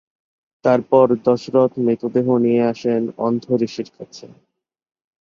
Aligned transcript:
তারপর 0.65 1.05
দশরথ 1.25 1.71
মৃতদেহ 1.85 2.27
নিয়ে 2.37 2.61
আসেন 2.71 3.01
অন্ধ 3.25 3.45
ঋষির 3.65 3.89
কাছে। 3.97 4.25